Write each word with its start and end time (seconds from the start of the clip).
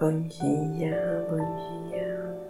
Bom 0.00 0.22
dia, 0.22 1.26
bom 1.28 1.90
dia. 1.90 2.40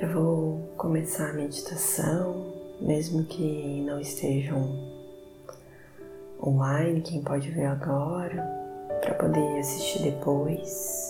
Eu 0.00 0.08
vou 0.08 0.72
começar 0.78 1.28
a 1.28 1.32
meditação, 1.34 2.54
mesmo 2.80 3.24
que 3.24 3.82
não 3.82 4.00
estejam 4.00 4.74
online, 6.42 7.02
quem 7.02 7.22
pode 7.22 7.50
ver 7.50 7.66
agora, 7.66 8.42
para 9.02 9.16
poder 9.16 9.58
assistir 9.58 10.02
depois. 10.04 11.09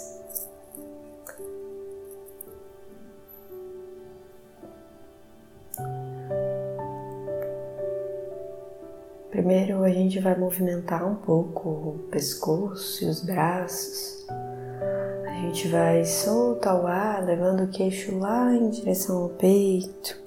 Gente 10.11 10.19
vai 10.19 10.37
movimentar 10.37 11.07
um 11.07 11.15
pouco 11.15 11.69
o 11.69 11.99
pescoço 12.11 13.05
e 13.05 13.07
os 13.07 13.23
braços. 13.23 14.27
A 14.29 15.35
gente 15.43 15.69
vai 15.69 16.05
soltar 16.05 16.83
o 16.83 16.87
ar, 16.89 17.25
levando 17.25 17.63
o 17.63 17.69
queixo 17.69 18.19
lá 18.19 18.53
em 18.53 18.71
direção 18.71 19.23
ao 19.23 19.29
peito. 19.29 20.19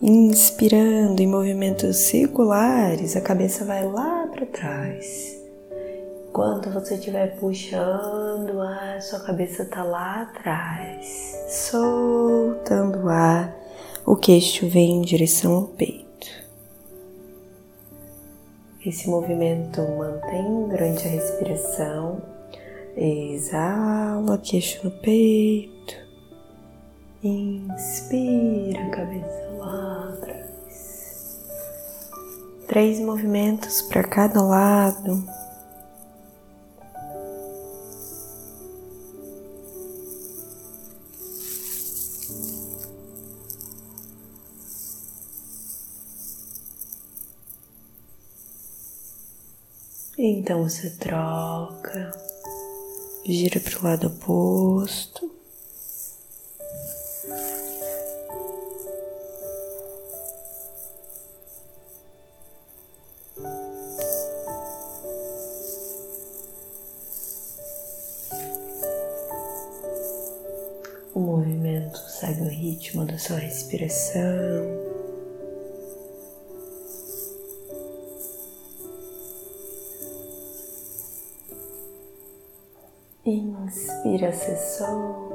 Inspirando 0.00 1.20
em 1.20 1.26
movimentos 1.26 1.96
circulares, 1.98 3.16
a 3.16 3.20
cabeça 3.20 3.66
vai 3.66 3.84
lá 3.86 4.26
para 4.28 4.46
trás. 4.46 5.42
Enquanto 6.30 6.70
você 6.70 6.94
estiver 6.94 7.38
puxando 7.38 8.54
o 8.54 8.60
ar, 8.62 9.02
sua 9.02 9.20
cabeça 9.20 9.62
está 9.62 9.82
lá 9.82 10.22
atrás. 10.22 11.34
Soltando 11.48 13.04
o 13.04 13.08
ar, 13.10 13.54
o 14.06 14.16
queixo 14.16 14.66
vem 14.66 14.96
em 14.96 15.02
direção 15.02 15.54
ao 15.54 15.64
peito. 15.64 16.05
Esse 18.86 19.10
movimento 19.10 19.82
mantém 19.82 20.68
durante 20.68 21.08
a 21.08 21.10
respiração. 21.10 22.22
Exala, 22.96 24.38
queixo 24.38 24.84
no 24.84 24.92
peito. 24.92 25.96
Inspira, 27.20 28.88
cabeça 28.90 29.50
lá 29.58 30.14
atrás. 30.14 31.40
Três 32.68 33.00
movimentos 33.00 33.82
para 33.82 34.04
cada 34.04 34.40
lado. 34.40 35.24
Então 50.28 50.64
você 50.64 50.90
troca, 50.90 52.10
gira 53.24 53.60
para 53.60 53.78
o 53.78 53.84
lado 53.84 54.06
oposto. 54.08 55.30
O 71.14 71.20
movimento 71.20 71.98
segue 71.98 72.40
o 72.40 72.48
ritmo 72.48 73.04
da 73.06 73.16
sua 73.16 73.36
respiração. 73.36 74.85
Inspira, 83.66 84.28
acessou. 84.28 85.32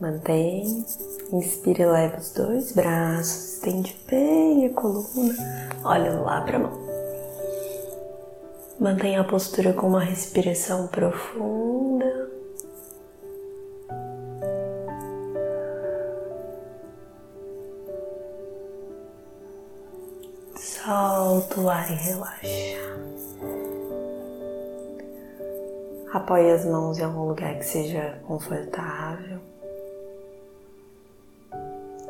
Mantém. 0.00 0.84
Inspira 1.32 1.82
e 1.82 1.86
leva 1.86 2.16
os 2.18 2.32
dois 2.32 2.72
braços. 2.72 3.54
Estende 3.54 3.96
bem 4.08 4.66
a 4.66 4.70
coluna. 4.70 5.34
Olha 5.84 6.12
lá 6.14 6.40
para 6.40 6.58
mão. 6.58 6.72
Mantenha 8.80 9.20
a 9.20 9.24
postura 9.24 9.72
com 9.72 9.86
uma 9.86 10.00
respiração 10.00 10.88
profunda. 10.88 12.30
Solta 20.56 21.60
o 21.60 21.70
ar 21.70 21.92
e 21.92 21.94
relaxa. 21.94 22.76
Apoie 26.16 26.50
as 26.50 26.64
mãos 26.64 26.98
em 26.98 27.02
algum 27.02 27.28
lugar 27.28 27.58
que 27.58 27.62
seja 27.66 28.18
confortável. 28.26 29.38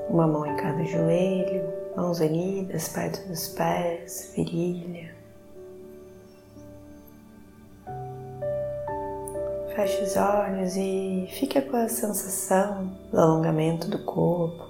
Uma 0.09 0.29
mão 0.29 0.47
em 0.47 0.55
cada 0.55 0.85
joelho, 0.85 1.69
mãos 1.97 2.21
unidas 2.21 2.89
perto 2.91 3.27
dos 3.27 3.49
pés, 3.49 4.33
virilha. 4.37 5.13
Feche 9.75 10.05
os 10.05 10.17
olhos 10.17 10.77
e 10.77 11.27
fique 11.33 11.61
com 11.63 11.77
a 11.77 11.89
sensação 11.89 12.97
do 13.11 13.19
alongamento 13.19 13.91
do 13.91 14.05
corpo, 14.05 14.69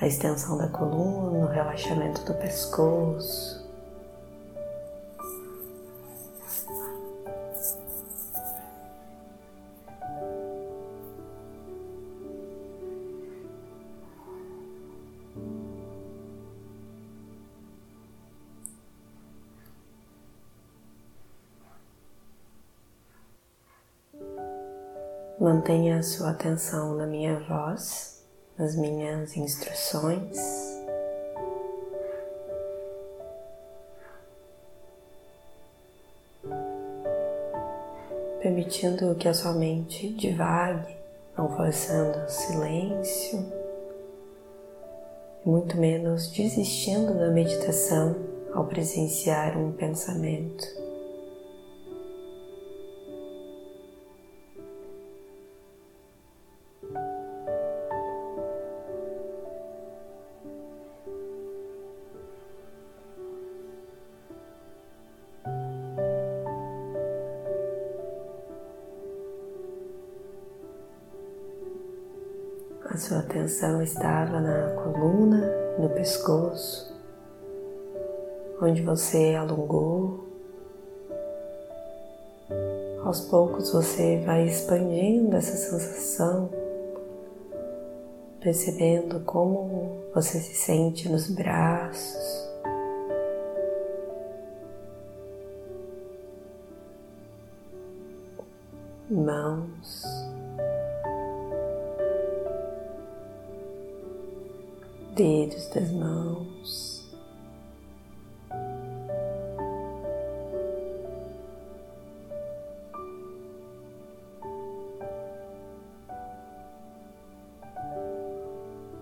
a 0.00 0.06
extensão 0.06 0.56
da 0.56 0.68
coluna, 0.68 1.44
o 1.44 1.48
relaxamento 1.48 2.24
do 2.24 2.32
pescoço. 2.32 3.57
Mantenha 25.40 25.98
a 25.98 26.02
sua 26.02 26.30
atenção 26.30 26.96
na 26.96 27.06
minha 27.06 27.38
voz, 27.38 28.24
nas 28.58 28.74
minhas 28.74 29.36
instruções. 29.36 30.36
Permitindo 38.42 39.14
que 39.14 39.28
a 39.28 39.34
sua 39.34 39.52
mente 39.52 40.08
divague, 40.08 40.96
não 41.36 41.48
forçando 41.56 42.28
silêncio, 42.28 43.46
muito 45.44 45.76
menos 45.76 46.32
desistindo 46.32 47.14
da 47.14 47.30
meditação 47.30 48.16
ao 48.52 48.66
presenciar 48.66 49.56
um 49.56 49.70
pensamento. 49.70 50.87
Sua 72.98 73.18
atenção 73.20 73.80
estava 73.80 74.40
na 74.40 74.70
coluna, 74.82 75.46
no 75.78 75.88
pescoço, 75.90 76.92
onde 78.60 78.82
você 78.82 79.36
alongou. 79.36 80.26
Aos 83.04 83.20
poucos 83.20 83.72
você 83.72 84.22
vai 84.26 84.46
expandindo 84.46 85.36
essa 85.36 85.56
sensação, 85.56 86.50
percebendo 88.40 89.20
como 89.20 90.02
você 90.12 90.40
se 90.40 90.54
sente 90.54 91.08
nos 91.08 91.30
braços, 91.30 92.48
mãos. 99.08 100.27
Dedos 105.18 105.66
das 105.70 105.90
mãos. 105.90 107.04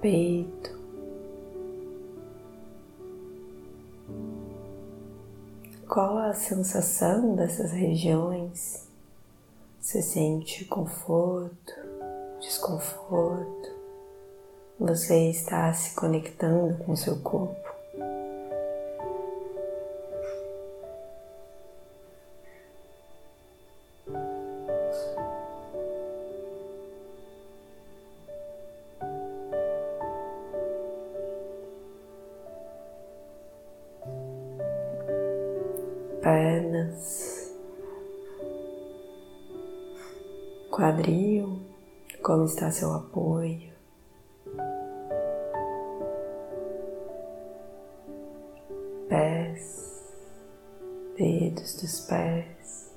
Peito, 0.01 0.79
qual 5.87 6.17
a 6.17 6.33
sensação 6.33 7.35
dessas 7.35 7.73
regiões? 7.73 8.89
Você 9.79 10.01
sente 10.01 10.65
conforto, 10.65 11.75
desconforto? 12.41 13.66
Você 14.79 15.31
está 15.31 15.73
se 15.73 15.95
conectando 15.95 16.85
com 16.85 16.95
seu 16.95 17.17
corpo? 17.21 17.67
pernas, 36.27 37.55
quadril, 40.73 41.61
como 42.21 42.47
está 42.47 42.69
seu 42.73 42.93
apoio. 42.93 43.76
Dedos 51.17 51.75
dos 51.81 52.01
pés. 52.01 52.93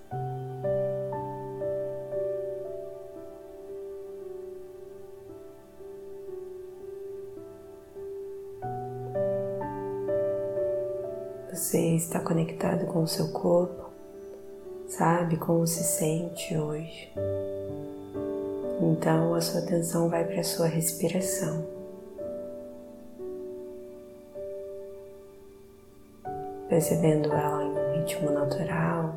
Você 11.51 11.95
está 11.95 12.19
conectado 12.19 12.86
com 12.88 13.04
o 13.04 13.07
seu 13.07 13.30
corpo, 13.30 13.89
sabe 14.88 15.38
como 15.38 15.65
se 15.65 15.83
sente 15.83 16.57
hoje. 16.57 17.12
Então 18.81 19.33
a 19.33 19.42
sua 19.42 19.62
atenção 19.62 20.10
vai 20.10 20.25
para 20.25 20.39
a 20.39 20.44
sua 20.44 20.68
respiração. 20.68 21.65
Percebendo 26.69 27.33
ela 27.33 27.69
ritmo 27.94 28.31
natural. 28.31 29.15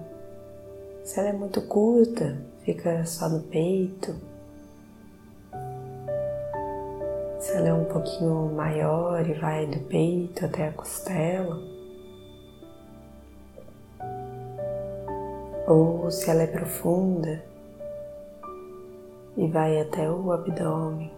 Se 1.04 1.20
ela 1.20 1.30
é 1.30 1.32
muito 1.32 1.60
curta, 1.62 2.36
fica 2.64 3.04
só 3.04 3.28
no 3.28 3.40
peito. 3.40 4.14
Se 7.38 7.56
ela 7.56 7.69
é 7.69 7.74
um 7.74 7.84
pouquinho 7.84 8.52
maior 8.54 9.28
e 9.28 9.34
vai 9.34 9.66
do 9.66 9.80
peito 9.80 10.46
até 10.46 10.69
a 10.69 10.72
costela. 10.72 11.72
ou 15.66 16.10
se 16.10 16.28
ela 16.30 16.42
é 16.42 16.46
profunda 16.46 17.42
e 19.36 19.46
vai 19.48 19.80
até 19.80 20.10
o 20.10 20.32
abdômen. 20.32 21.10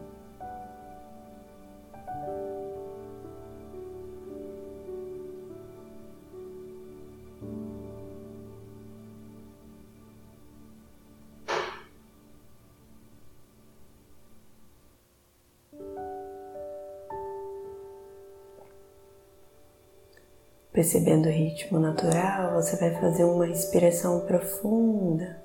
Percebendo 20.75 21.29
o 21.29 21.31
ritmo 21.31 21.79
natural, 21.79 22.55
você 22.55 22.75
vai 22.75 22.91
fazer 23.01 23.23
uma 23.23 23.47
respiração 23.47 24.27
profunda. 24.27 25.41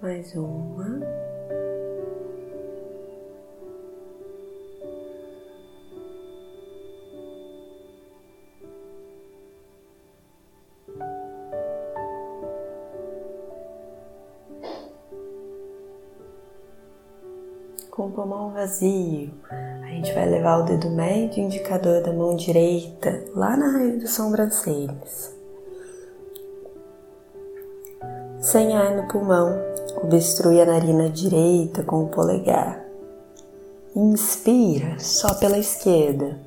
Mais 0.00 0.34
uma. 0.34 1.29
O 18.10 18.12
pulmão 18.12 18.50
vazio. 18.50 19.30
A 19.50 19.86
gente 19.86 20.12
vai 20.12 20.28
levar 20.28 20.58
o 20.58 20.64
dedo 20.64 20.90
médio 20.90 21.42
indicador 21.42 22.02
da 22.02 22.12
mão 22.12 22.34
direita 22.34 23.24
lá 23.34 23.56
na 23.56 23.70
raiz 23.70 24.02
dos 24.02 24.14
sobrancelhas. 24.14 25.34
Sem 28.40 28.76
ar 28.76 28.96
no 28.96 29.06
pulmão, 29.08 29.56
obstrui 30.02 30.60
a 30.60 30.66
narina 30.66 31.08
direita 31.08 31.82
com 31.84 32.04
o 32.04 32.08
polegar. 32.08 32.84
Inspira 33.94 34.98
só 34.98 35.34
pela 35.34 35.58
esquerda. 35.58 36.38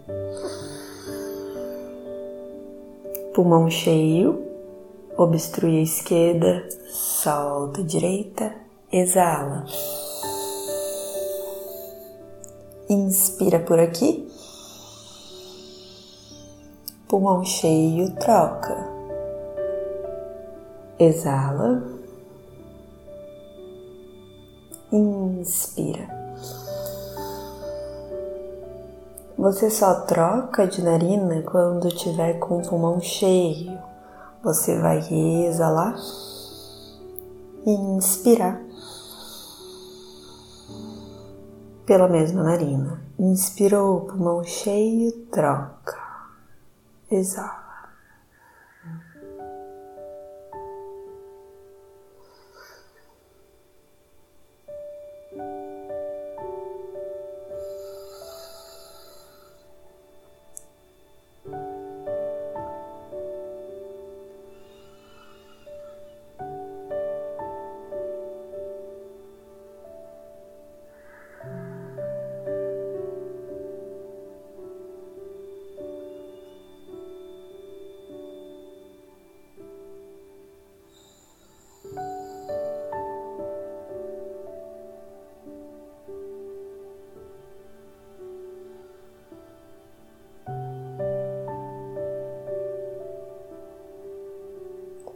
Pulmão 3.33 3.69
cheio, 3.69 4.44
obstrui 5.18 5.80
a 5.80 5.83
esquerda, 5.83 6.68
solta 6.88 7.81
a 7.81 7.86
direita, 7.86 8.54
exala. 8.92 9.65
Inspira 12.89 13.59
por 13.59 13.80
aqui. 13.80 14.30
Pulmão 17.07 17.44
cheio, 17.45 18.12
troca. 18.15 18.75
Exala. 21.00 21.81
Inspira. 24.91 26.07
Você 29.38 29.69
só 29.69 30.01
troca 30.01 30.67
de 30.67 30.84
narina 30.84 31.41
quando 31.43 31.89
tiver 31.89 32.34
com 32.39 32.60
o 32.60 32.67
pulmão 32.67 33.00
cheio. 33.00 33.77
Você 34.43 34.77
vai 34.79 35.00
exalar 35.46 35.96
e 37.65 37.72
inspirar 37.72 38.62
pela 41.85 42.07
mesma 42.07 42.43
narina. 42.43 43.01
Inspirou, 43.19 44.01
pulmão 44.01 44.43
cheio, 44.43 45.11
troca. 45.31 45.97
Exala. 47.09 47.62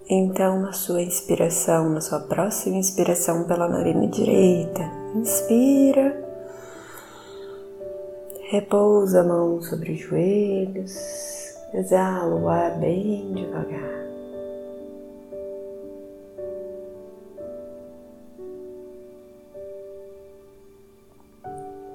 Então, 0.10 0.62
na 0.62 0.72
sua 0.72 1.02
inspiração, 1.02 1.90
na 1.90 2.00
sua 2.00 2.22
próxima 2.22 2.78
inspiração 2.78 3.44
pela 3.44 3.68
narina 3.68 4.08
direita, 4.08 4.90
inspira, 5.14 6.26
repousa 8.44 9.20
a 9.20 9.24
mão 9.26 9.62
sobre 9.62 9.92
os 9.92 10.00
joelhos, 10.00 10.96
exala 11.74 12.34
o 12.34 12.48
ar 12.48 12.80
bem 12.80 13.34
devagar. 13.34 13.98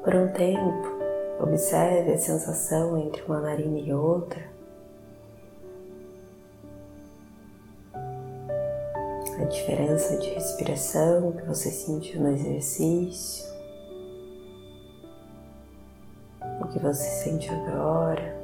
Por 0.04 0.14
um 0.14 0.28
tempo, 0.34 0.88
observe 1.40 2.12
a 2.12 2.18
sensação 2.18 2.98
entre 2.98 3.22
uma 3.22 3.40
narina 3.40 3.78
e 3.78 3.90
outra 3.94 4.51
a 9.40 9.44
diferença 9.44 10.16
de 10.18 10.30
respiração 10.30 11.32
que 11.32 11.42
você 11.46 11.70
sentiu 11.70 12.20
no 12.20 12.32
exercício, 12.32 13.44
o 16.60 16.68
que 16.68 16.78
você 16.78 17.24
sente 17.24 17.48
agora. 17.48 18.41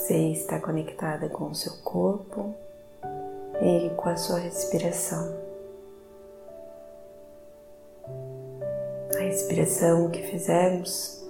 Você 0.00 0.16
está 0.30 0.58
conectada 0.58 1.28
com 1.28 1.50
o 1.50 1.54
seu 1.54 1.74
corpo 1.84 2.54
e 3.60 3.90
com 3.96 4.08
a 4.08 4.16
sua 4.16 4.38
respiração. 4.38 5.36
A 9.14 9.18
respiração 9.18 10.10
que 10.10 10.22
fizemos 10.22 11.22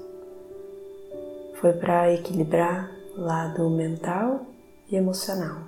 foi 1.60 1.72
para 1.72 2.14
equilibrar 2.14 2.88
o 3.18 3.20
lado 3.22 3.68
mental 3.68 4.46
e 4.88 4.94
emocional. 4.94 5.64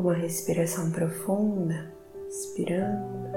Com 0.00 0.08
uma 0.08 0.14
respiração 0.14 0.90
profunda, 0.90 1.92
expirando, 2.26 3.28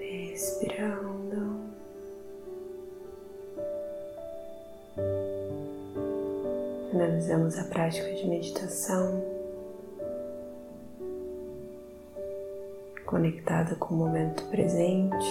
expirando. 0.00 1.62
Finalizamos 6.90 7.56
a 7.56 7.64
prática 7.64 8.12
de 8.12 8.26
meditação 8.26 9.22
conectada 13.06 13.76
com 13.76 13.94
o 13.94 13.98
momento 13.98 14.44
presente, 14.46 15.28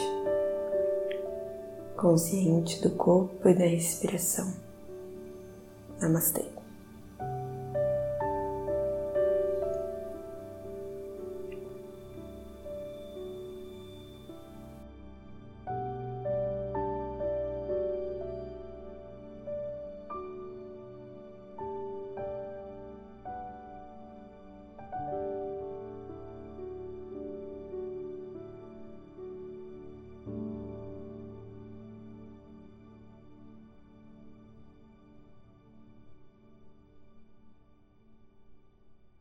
consciente 1.97 2.81
do 2.81 2.91
corpo 2.91 3.49
e 3.49 3.53
da 3.53 3.65
respiração. 3.65 4.53
Namastê. 5.99 6.60